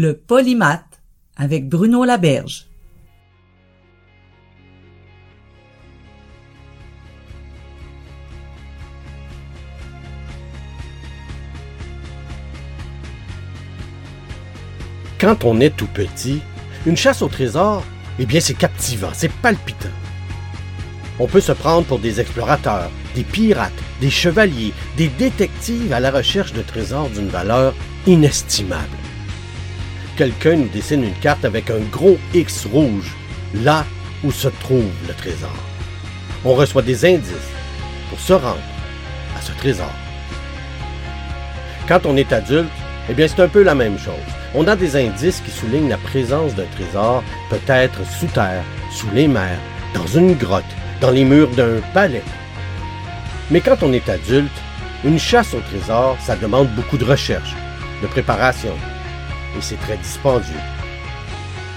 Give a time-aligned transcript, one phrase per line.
[0.00, 1.02] Le polymath
[1.36, 2.66] avec Bruno Laberge.
[15.20, 16.42] Quand on est tout petit,
[16.86, 17.82] une chasse au trésor,
[18.20, 19.88] eh bien c'est captivant, c'est palpitant.
[21.18, 26.12] On peut se prendre pour des explorateurs, des pirates, des chevaliers, des détectives à la
[26.12, 27.74] recherche de trésors d'une valeur
[28.06, 28.97] inestimable.
[30.18, 33.14] Quelqu'un nous dessine une carte avec un gros X rouge,
[33.54, 33.86] là
[34.24, 35.54] où se trouve le trésor.
[36.44, 37.52] On reçoit des indices
[38.10, 38.58] pour se rendre
[39.38, 39.92] à ce trésor.
[41.86, 42.68] Quand on est adulte,
[43.08, 44.14] eh bien c'est un peu la même chose.
[44.56, 49.28] On a des indices qui soulignent la présence d'un trésor, peut-être sous terre, sous les
[49.28, 49.60] mers,
[49.94, 50.64] dans une grotte,
[51.00, 52.24] dans les murs d'un palais.
[53.52, 54.50] Mais quand on est adulte,
[55.04, 57.54] une chasse au trésor, ça demande beaucoup de recherche,
[58.02, 58.74] de préparation,
[59.56, 60.54] et c'est très dispendieux.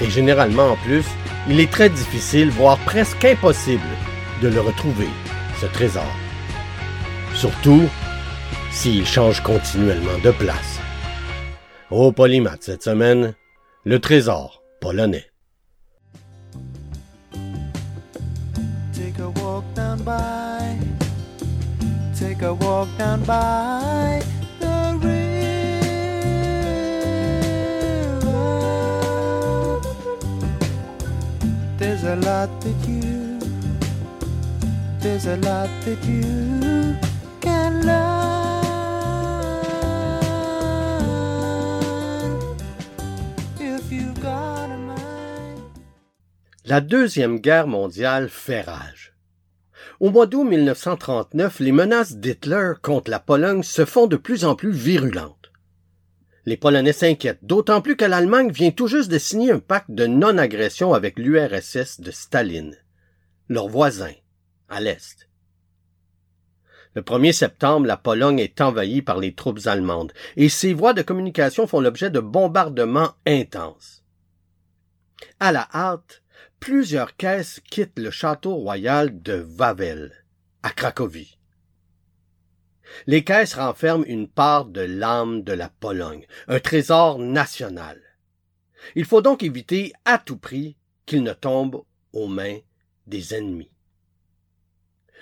[0.01, 1.05] Et généralement en plus,
[1.47, 3.81] il est très difficile, voire presque impossible,
[4.41, 5.09] de le retrouver,
[5.59, 6.11] ce trésor.
[7.35, 7.87] Surtout
[8.71, 10.79] s'il change continuellement de place.
[11.89, 13.35] Au Polymath cette semaine,
[13.83, 15.27] le trésor polonais.
[18.93, 20.77] Take a walk down by,
[22.17, 24.40] take a walk down by
[46.65, 49.13] La Deuxième Guerre mondiale fait rage.
[49.99, 54.55] Au mois d'août 1939, les menaces d'Hitler contre la Pologne se font de plus en
[54.55, 55.40] plus virulentes.
[56.45, 60.07] Les Polonais s'inquiètent, d'autant plus que l'Allemagne vient tout juste de signer un pacte de
[60.07, 62.75] non-agression avec l'URSS de Staline,
[63.47, 64.13] leur voisin,
[64.67, 65.27] à l'Est.
[66.95, 71.01] Le 1er septembre, la Pologne est envahie par les troupes allemandes et ses voies de
[71.01, 74.03] communication font l'objet de bombardements intenses.
[75.39, 76.23] À la hâte,
[76.59, 80.11] plusieurs caisses quittent le château royal de Wawel,
[80.63, 81.37] à Cracovie.
[83.07, 87.99] Les caisses renferment une part de l'âme de la Pologne, un trésor national.
[88.95, 92.59] Il faut donc éviter à tout prix qu'il ne tombe aux mains
[93.07, 93.71] des ennemis.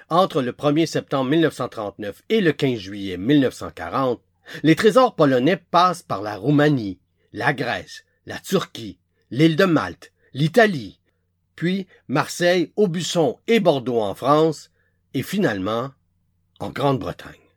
[0.09, 4.21] Entre le 1er septembre 1939 et le 15 juillet 1940,
[4.63, 6.99] les trésors polonais passent par la Roumanie,
[7.33, 8.99] la Grèce, la Turquie,
[9.29, 10.99] l'île de Malte, l'Italie,
[11.55, 14.71] puis Marseille, Aubusson et Bordeaux en France,
[15.13, 15.91] et finalement
[16.59, 17.48] en Grande-Bretagne.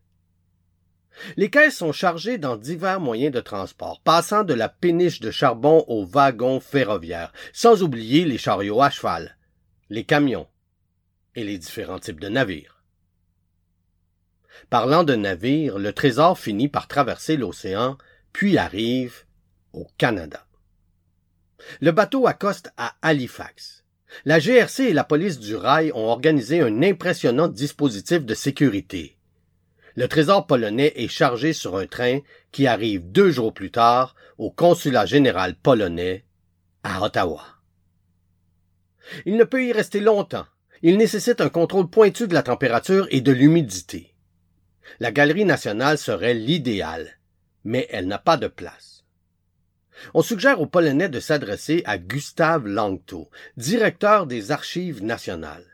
[1.36, 5.84] Les caisses sont chargées dans divers moyens de transport, passant de la péniche de charbon
[5.88, 9.36] aux wagons ferroviaires, sans oublier les chariots à cheval,
[9.90, 10.48] les camions
[11.34, 12.82] et les différents types de navires.
[14.70, 17.98] Parlant de navires, le trésor finit par traverser l'océan,
[18.32, 19.24] puis arrive
[19.72, 20.46] au Canada.
[21.80, 23.84] Le bateau accoste à Halifax.
[24.24, 29.16] La GRC et la police du rail ont organisé un impressionnant dispositif de sécurité.
[29.94, 32.20] Le trésor polonais est chargé sur un train
[32.50, 36.24] qui arrive deux jours plus tard au consulat général polonais
[36.82, 37.44] à Ottawa.
[39.26, 40.46] Il ne peut y rester longtemps.
[40.82, 44.14] Il nécessite un contrôle pointu de la température et de l'humidité.
[44.98, 47.18] La Galerie nationale serait l'idéal,
[47.64, 49.04] mais elle n'a pas de place.
[50.14, 55.66] On suggère aux Polonais de s'adresser à Gustave Langto, directeur des Archives nationales.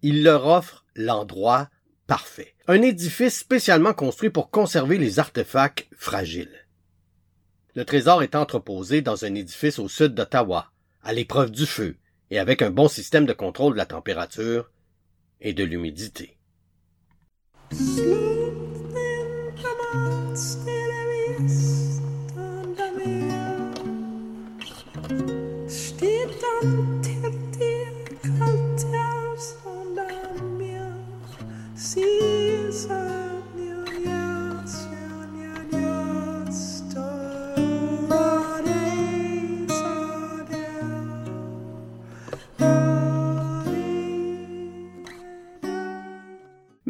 [0.00, 1.68] Il leur offre l'endroit
[2.06, 6.66] parfait, un édifice spécialement construit pour conserver les artefacts fragiles.
[7.74, 10.70] Le trésor est entreposé dans un édifice au sud d'Ottawa,
[11.02, 11.96] à l'épreuve du feu,
[12.30, 14.70] et avec un bon système de contrôle de la température
[15.40, 16.38] et de l'humidité.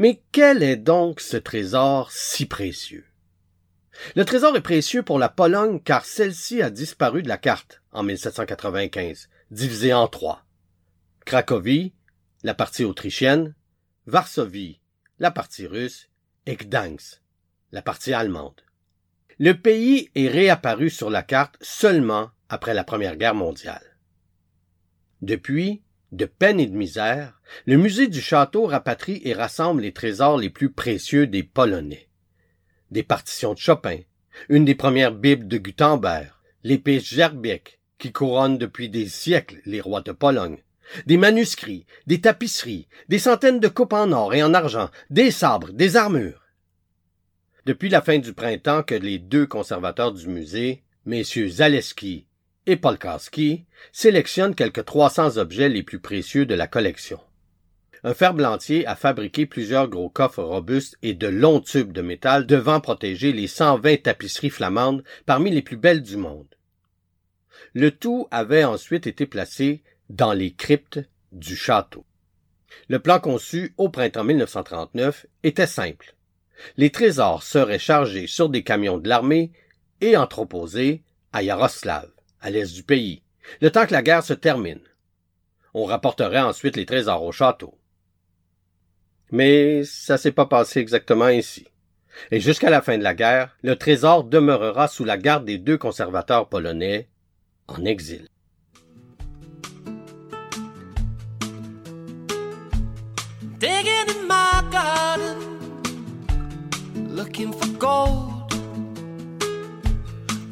[0.02, 3.06] Mais quel est donc ce trésor si précieux?
[4.16, 8.02] Le trésor est précieux pour la Pologne car celle-ci a disparu de la carte en
[8.02, 10.44] 1795, divisée en trois.
[11.25, 11.94] Cracovie,
[12.43, 13.54] la partie autrichienne,
[14.06, 14.81] Varsovie,
[15.20, 16.08] la partie russe,
[16.46, 17.22] et Gdansk,
[17.70, 18.60] la partie allemande.
[19.38, 23.96] Le pays est réapparu sur la carte seulement après la Première Guerre mondiale.
[25.20, 30.37] Depuis, de peine et de misère, le musée du château rapatrie et rassemble les trésors
[30.37, 32.09] les plus précieux des Polonais.
[32.91, 33.99] Des partitions de Chopin,
[34.50, 36.31] une des premières Bibles de Gutenberg,
[36.64, 40.59] l'épée Gerbeck, qui couronne depuis des siècles les rois de Pologne,
[41.06, 45.73] des manuscrits, des tapisseries, des centaines de coupes en or et en argent, des sabres,
[45.73, 46.43] des armures.
[47.64, 52.26] Depuis la fin du printemps que les deux conservateurs du musée, messieurs Zaleski
[52.67, 57.20] et Polkowski, sélectionnent quelques 300 objets les plus précieux de la collection.
[58.05, 62.81] Un ferblantier a fabriqué plusieurs gros coffres robustes et de longs tubes de métal devant
[62.81, 66.49] protéger les 120 tapisseries flamandes parmi les plus belles du monde.
[67.75, 71.00] Le tout avait ensuite été placé dans les cryptes
[71.31, 72.05] du château.
[72.88, 76.14] Le plan conçu au printemps 1939 était simple.
[76.76, 79.53] Les trésors seraient chargés sur des camions de l'armée
[80.00, 82.11] et entreposés à Yaroslav,
[82.43, 83.23] à l'est du pays,
[83.61, 84.81] le temps que la guerre se termine.
[85.75, 87.79] On rapporterait ensuite les trésors au château.
[89.31, 91.67] Mais ça s'est pas passé exactement ainsi.
[92.31, 95.79] Et jusqu'à la fin de la guerre, le trésor demeurera sous la garde des deux
[95.79, 97.09] conservateurs polonais
[97.69, 98.27] en exil.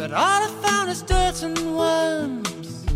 [0.01, 2.87] But all I found is dirt and worms,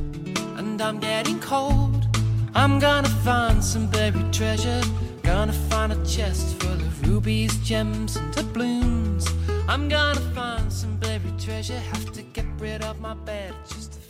[0.57, 2.07] and I'm getting cold.
[2.55, 4.81] I'm gonna find some buried treasure,
[5.23, 9.29] gonna find a chest full of rubies, gems, and doubloons.
[9.69, 14.01] I'm gonna find some buried treasure, have to get rid of my bed just.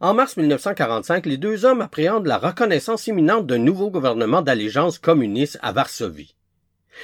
[0.00, 5.58] En mars 1945, les deux hommes appréhendent la reconnaissance imminente d'un nouveau gouvernement d'allégeance communiste
[5.62, 6.34] à Varsovie.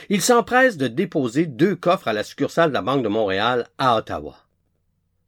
[0.09, 3.97] Ils s'empressent de déposer deux coffres à la succursale de la Banque de Montréal à
[3.97, 4.37] Ottawa.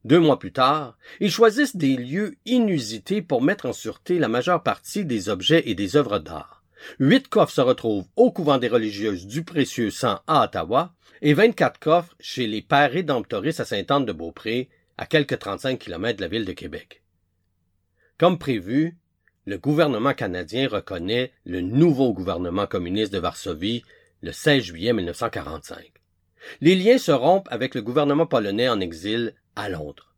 [0.05, 4.63] Deux mois plus tard, ils choisissent des lieux inusités pour mettre en sûreté la majeure
[4.63, 6.65] partie des objets et des œuvres d'art.
[6.99, 11.79] Huit coffres se retrouvent au couvent des religieuses du Précieux Sang à Ottawa et 24
[11.79, 14.69] coffres chez les Pères Rédemptoristes à Sainte-Anne-de-Beaupré,
[14.99, 17.03] à quelques 35 kilomètres de la ville de Québec.
[18.19, 18.97] Comme prévu,
[19.47, 23.85] le gouvernement canadien reconnaît le nouveau gouvernement communiste de Varsovie
[24.23, 25.93] le 16 juillet 1945.
[26.61, 30.15] Les liens se rompent avec le gouvernement polonais en exil à Londres.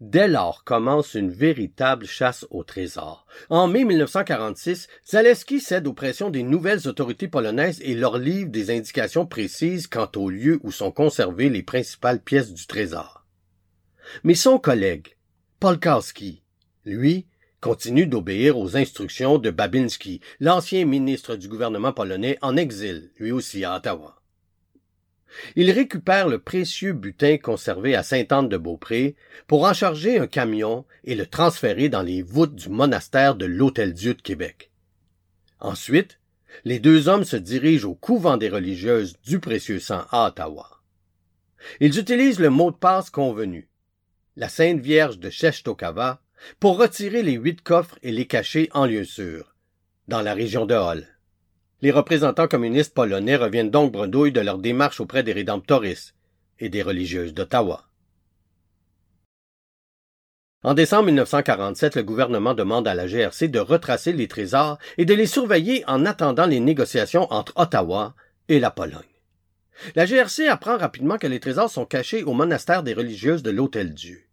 [0.00, 3.26] Dès lors commence une véritable chasse au trésor.
[3.50, 8.70] En mai 1946, Zaleski cède aux pressions des nouvelles autorités polonaises et leur livre des
[8.70, 13.26] indications précises quant au lieu où sont conservées les principales pièces du trésor.
[14.22, 15.16] Mais son collègue,
[15.58, 16.44] Polkowski,
[16.84, 17.26] lui,
[17.60, 23.64] continue d'obéir aux instructions de Babinski, l'ancien ministre du gouvernement polonais en exil, lui aussi
[23.64, 24.18] à Ottawa.
[25.56, 29.14] Il récupère le précieux butin conservé à Sainte-Anne-de-Beaupré
[29.46, 34.14] pour en charger un camion et le transférer dans les voûtes du monastère de l'Hôtel-Dieu
[34.14, 34.70] de Québec.
[35.60, 36.18] Ensuite,
[36.64, 40.80] les deux hommes se dirigent au couvent des religieuses du précieux sang à Ottawa.
[41.80, 43.68] Ils utilisent le mot de passe convenu,
[44.36, 46.22] la Sainte Vierge de Chestokava,
[46.60, 49.54] pour retirer les huit coffres et les cacher en lieu sûr,
[50.08, 51.06] dans la région de Hall.
[51.80, 56.14] Les représentants communistes polonais reviennent donc bredouilles de leur démarche auprès des Rédemptoristes
[56.58, 57.84] et des religieuses d'Ottawa.
[60.64, 65.14] En décembre 1947, le gouvernement demande à la GRC de retracer les trésors et de
[65.14, 68.16] les surveiller en attendant les négociations entre Ottawa
[68.48, 69.04] et la Pologne.
[69.94, 74.27] La GRC apprend rapidement que les trésors sont cachés au monastère des religieuses de l'Hôtel-Dieu.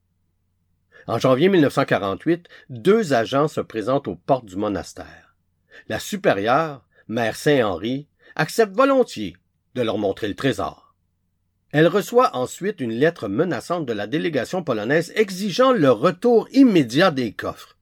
[1.07, 5.35] En janvier 1948, deux agents se présentent aux portes du monastère.
[5.87, 9.37] La supérieure, Mère Saint-Henri, accepte volontiers
[9.75, 10.95] de leur montrer le trésor.
[11.71, 17.33] Elle reçoit ensuite une lettre menaçante de la délégation polonaise exigeant le retour immédiat des
[17.33, 17.77] coffres.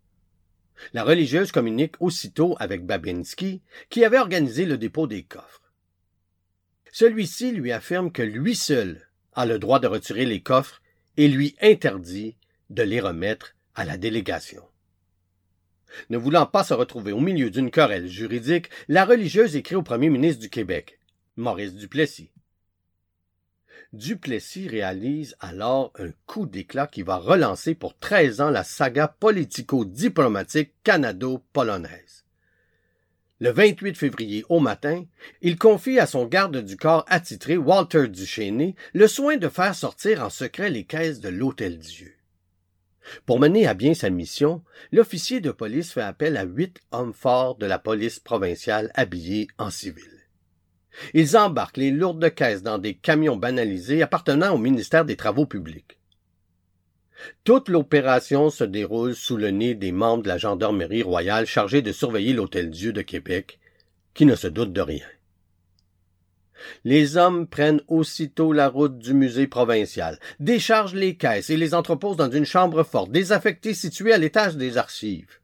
[0.94, 5.62] La religieuse communique aussitôt avec Babinski, qui avait organisé le dépôt des coffres.
[6.92, 10.82] Celui-ci lui affirme que lui seul a le droit de retirer les coffres
[11.15, 12.36] et lui interdit
[12.74, 14.63] de les remettre à la délégation.
[16.10, 20.10] Ne voulant pas se retrouver au milieu d'une querelle juridique, la religieuse écrit au premier
[20.10, 21.00] ministre du Québec,
[21.38, 22.32] Maurice Duplessis.
[23.94, 30.74] Duplessis réalise alors un coup d'éclat qui va relancer pour 13 ans la saga politico-diplomatique
[30.84, 32.24] canado-polonaise.
[33.39, 35.06] Le 28 février au matin,
[35.42, 40.24] il confie à son garde du corps attitré Walter Duchesne le soin de faire sortir
[40.24, 42.15] en secret les caisses de l'Hôtel Dieu.
[43.25, 47.55] Pour mener à bien sa mission, l'officier de police fait appel à huit hommes forts
[47.55, 50.10] de la police provinciale habillés en civil.
[51.13, 55.98] Ils embarquent les lourdes caisses dans des camions banalisés appartenant au ministère des Travaux publics.
[57.43, 61.91] Toute l'opération se déroule sous le nez des membres de la gendarmerie royale chargés de
[61.91, 63.60] surveiller l'Hôtel-Dieu de Québec,
[64.13, 65.05] qui ne se doutent de rien.
[66.83, 72.17] Les hommes prennent aussitôt la route du musée provincial, déchargent les caisses et les entreposent
[72.17, 75.39] dans une chambre forte désaffectée située à l'étage des archives.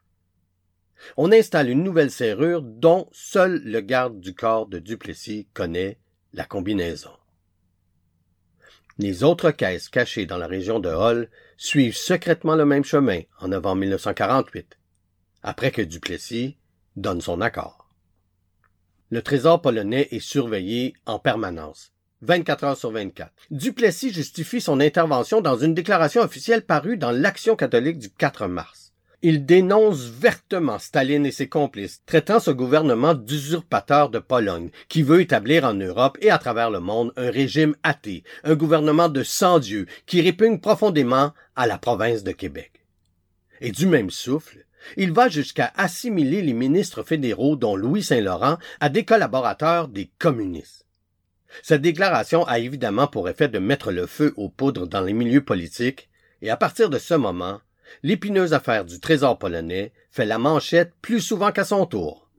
[1.18, 5.98] On installe une nouvelle serrure dont seul le garde du corps de Duplessis connaît
[6.34, 7.12] la combinaison.
[8.98, 13.48] Les autres caisses cachées dans la région de Hall suivent secrètement le même chemin en
[13.48, 14.78] novembre 1948,
[15.42, 16.58] après que Duplessis
[16.98, 17.79] donne son accord.
[19.12, 23.32] Le trésor polonais est surveillé en permanence, 24 heures sur 24.
[23.50, 28.94] Duplessis justifie son intervention dans une déclaration officielle parue dans l'Action catholique du 4 mars.
[29.24, 35.22] Il dénonce vertement Staline et ses complices, traitant ce gouvernement d'usurpateur de Pologne, qui veut
[35.22, 39.88] établir en Europe et à travers le monde un régime athée, un gouvernement de sans-dieu,
[40.06, 42.86] qui répugne profondément à la province de Québec.
[43.60, 44.66] Et du même souffle,
[44.98, 50.86] il va jusqu'à assimiler les ministres fédéraux, dont Louis Saint-Laurent, à des collaborateurs des communistes.
[51.64, 55.44] Cette déclaration a évidemment pour effet de mettre le feu aux poudres dans les milieux
[55.44, 56.10] politiques,
[56.42, 57.60] et à partir de ce moment,
[58.04, 62.30] l'épineuse affaire du trésor polonais fait la manchette plus souvent qu'à son tour.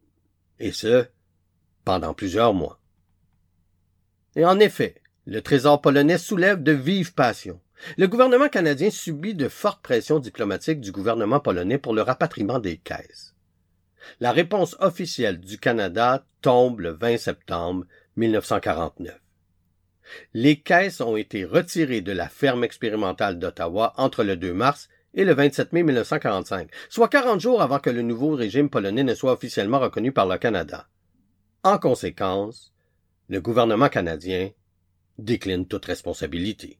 [0.58, 1.06] Et ce,
[1.84, 2.80] pendant plusieurs mois.
[4.36, 7.60] Et en effet, le trésor polonais soulève de vives passions.
[7.96, 12.76] Le gouvernement canadien subit de fortes pressions diplomatiques du gouvernement polonais pour le rapatriement des
[12.76, 13.34] caisses.
[14.18, 17.84] La réponse officielle du Canada tombe le 20 septembre
[18.16, 19.18] 1949.
[20.34, 25.24] Les caisses ont été retirées de la ferme expérimentale d'Ottawa entre le 2 mars et
[25.24, 29.32] le 27 mai 1945, soit 40 jours avant que le nouveau régime polonais ne soit
[29.32, 30.88] officiellement reconnu par le Canada.
[31.62, 32.72] En conséquence,
[33.28, 34.50] le gouvernement canadien
[35.18, 36.79] décline toute responsabilité.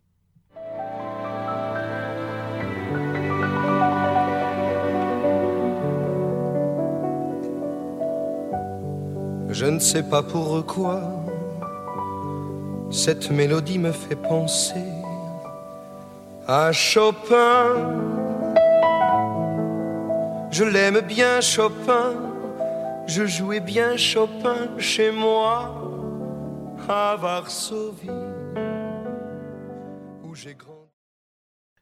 [9.52, 11.02] Je ne sais pas pourquoi
[12.90, 14.84] cette mélodie me fait penser
[16.46, 17.98] à Chopin.
[20.50, 22.14] Je l'aime bien Chopin,
[23.06, 25.74] je jouais bien Chopin chez moi
[26.88, 28.08] à Varsovie.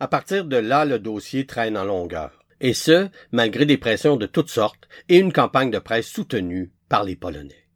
[0.00, 2.30] À partir de là, le dossier traîne en longueur.
[2.60, 7.04] Et ce, malgré des pressions de toutes sortes et une campagne de presse soutenue par
[7.04, 7.68] les Polonais.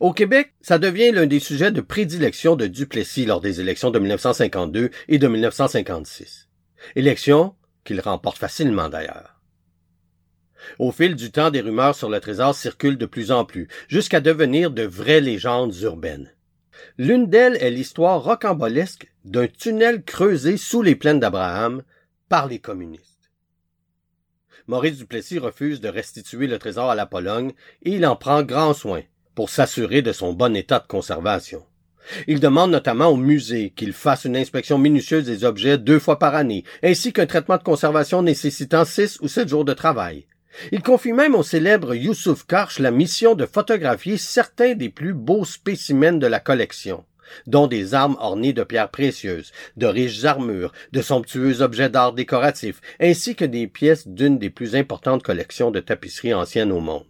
[0.00, 3.98] Au Québec, ça devient l'un des sujets de prédilection de Duplessis lors des élections de
[3.98, 6.48] 1952 et de 1956.
[6.94, 9.40] Élections qu'il remporte facilement d'ailleurs.
[10.78, 14.20] Au fil du temps, des rumeurs sur le trésor circulent de plus en plus, jusqu'à
[14.20, 16.32] devenir de vraies légendes urbaines.
[16.98, 21.82] L'une d'elles est l'histoire rocambolesque d'un tunnel creusé sous les plaines d'Abraham
[22.28, 23.11] par les communistes.
[24.66, 27.52] Maurice Duplessis refuse de restituer le trésor à la Pologne
[27.82, 29.02] et il en prend grand soin
[29.34, 31.64] pour s'assurer de son bon état de conservation.
[32.26, 36.34] Il demande notamment au musée qu'il fasse une inspection minutieuse des objets deux fois par
[36.34, 40.26] année, ainsi qu'un traitement de conservation nécessitant six ou sept jours de travail.
[40.70, 45.44] Il confie même au célèbre Youssouf Karch la mission de photographier certains des plus beaux
[45.44, 47.04] spécimens de la collection,
[47.46, 52.80] dont des armes ornées de pierres précieuses, de riches armures, de somptueux objets d'art décoratifs,
[53.00, 57.06] ainsi que des pièces d'une des plus importantes collections de tapisseries anciennes au monde.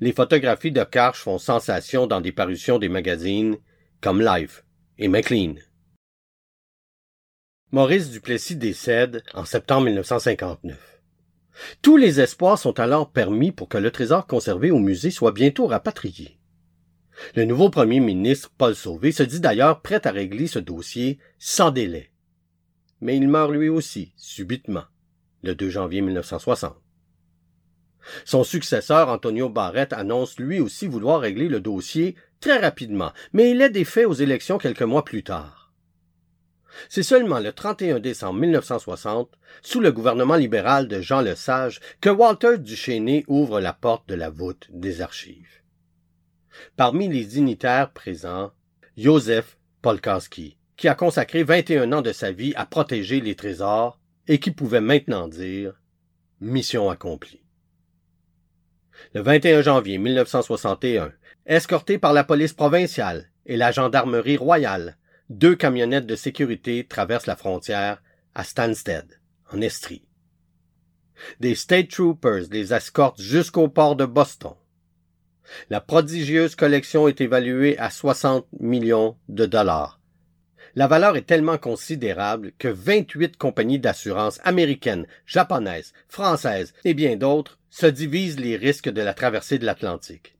[0.00, 3.56] Les photographies de Karch font sensation dans des parutions des magazines
[4.00, 4.64] comme Life
[4.98, 5.54] et McLean.
[7.70, 10.76] Maurice Duplessis décède en septembre 1959.
[11.82, 15.66] Tous les espoirs sont alors permis pour que le trésor conservé au musée soit bientôt
[15.66, 16.37] rapatrié.
[17.34, 21.70] Le nouveau premier ministre, Paul Sauvé, se dit d'ailleurs prêt à régler ce dossier sans
[21.70, 22.10] délai.
[23.00, 24.84] Mais il meurt lui aussi, subitement,
[25.42, 26.76] le 2 janvier 1960.
[28.24, 33.60] Son successeur, Antonio Barrett, annonce lui aussi vouloir régler le dossier très rapidement, mais il
[33.60, 35.72] est défait aux élections quelques mois plus tard.
[36.88, 39.30] C'est seulement le 31 décembre 1960,
[39.62, 44.30] sous le gouvernement libéral de Jean Lesage, que Walter Duchesne ouvre la porte de la
[44.30, 45.57] voûte des archives.
[46.76, 48.52] Parmi les dignitaires présents,
[48.96, 54.38] Joseph Polkowski, qui a consacré 21 ans de sa vie à protéger les trésors et
[54.38, 55.80] qui pouvait maintenant dire
[56.40, 57.42] mission accomplie.
[59.14, 61.12] Le 21 janvier 1961,
[61.46, 64.96] escortés par la police provinciale et la gendarmerie royale,
[65.30, 68.02] deux camionnettes de sécurité traversent la frontière
[68.34, 69.20] à Stansted,
[69.52, 70.04] en Estrie.
[71.40, 74.54] Des State Troopers les escortent jusqu'au port de Boston.
[75.70, 79.98] La prodigieuse collection est évaluée à 60 millions de dollars.
[80.74, 87.58] La valeur est tellement considérable que 28 compagnies d'assurance américaines, japonaises, françaises et bien d'autres
[87.70, 90.36] se divisent les risques de la traversée de l'Atlantique.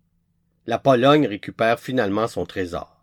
[0.67, 2.99] La Pologne récupère finalement son trésor.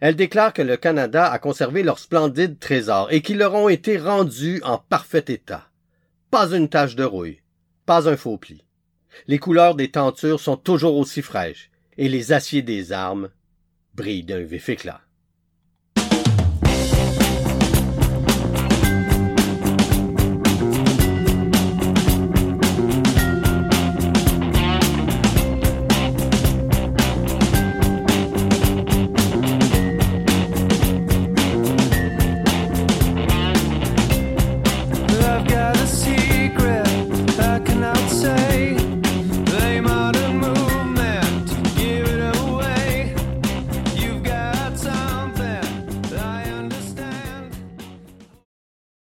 [0.00, 3.96] Elle déclare que le Canada a conservé leurs splendides trésors et qu'ils leur ont été
[3.98, 5.68] rendus en parfait état.
[6.30, 7.40] Pas une tache de rouille,
[7.86, 8.65] pas un faux pli.
[9.26, 13.30] Les couleurs des tentures sont toujours aussi fraîches, et les aciers des armes
[13.94, 15.05] brillent d'un vif éclat.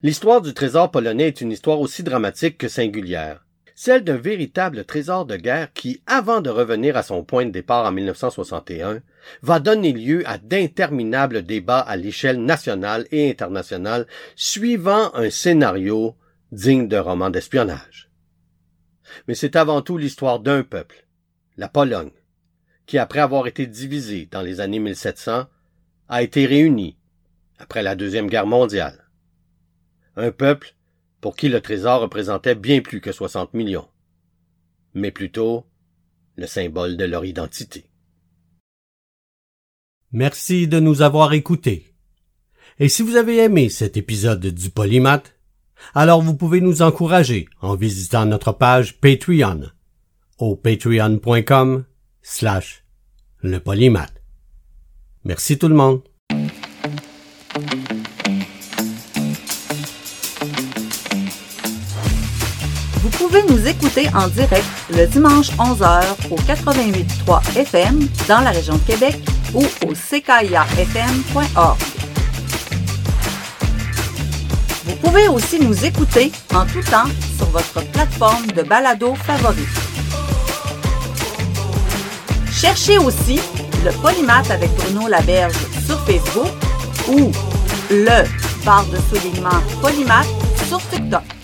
[0.06, 3.44] L'histoire du trésor polonais est une histoire aussi dramatique que singulière.
[3.74, 7.84] Celle d'un véritable trésor de guerre qui, avant de revenir à son point de départ
[7.84, 9.02] en 1961,
[9.42, 16.14] va donner lieu à d'interminables débats à l'échelle nationale et internationale suivant un scénario
[16.52, 18.08] digne d'un roman d'espionnage.
[19.26, 21.04] Mais c'est avant tout l'histoire d'un peuple,
[21.56, 22.12] la Pologne,
[22.86, 25.46] qui après avoir été divisée dans les années 1700,
[26.08, 26.96] a été réunie
[27.58, 29.05] après la Deuxième Guerre mondiale.
[30.16, 30.74] Un peuple
[31.20, 33.88] pour qui le trésor représentait bien plus que 60 millions,
[34.94, 35.66] mais plutôt
[36.36, 37.90] le symbole de leur identité.
[40.12, 41.94] Merci de nous avoir écoutés.
[42.78, 45.34] Et si vous avez aimé cet épisode du Polymath,
[45.94, 49.70] alors vous pouvez nous encourager en visitant notre page Patreon
[50.38, 51.84] au patreon.com
[52.22, 52.84] slash
[53.40, 54.22] le polymath.
[55.24, 56.02] Merci tout le monde.
[63.28, 68.82] Pouvez nous écouter en direct le dimanche 11h au 88.3 FM dans la région de
[68.82, 69.16] Québec
[69.52, 71.78] ou au ckiafm.org.
[74.84, 79.66] Vous pouvez aussi nous écouter en tout temps sur votre plateforme de balado favorite.
[82.52, 83.40] Cherchez aussi
[83.84, 86.52] le Polymath avec Bruno Laberge sur Facebook
[87.08, 87.32] ou
[87.90, 88.24] le
[88.64, 90.28] barre de soulignement Polymath
[90.68, 91.35] sur TikTok.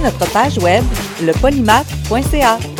[0.00, 0.84] Notre page web
[1.20, 2.75] lepolymath.ca.